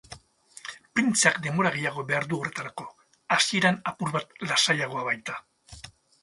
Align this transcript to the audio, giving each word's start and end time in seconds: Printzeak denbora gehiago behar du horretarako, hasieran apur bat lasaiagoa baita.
Printzeak 0.99 1.35
denbora 1.47 1.71
gehiago 1.75 2.05
behar 2.11 2.25
du 2.31 2.39
horretarako, 2.45 2.87
hasieran 3.37 3.79
apur 3.93 4.13
bat 4.17 4.35
lasaiagoa 4.53 5.05
baita. 5.11 5.39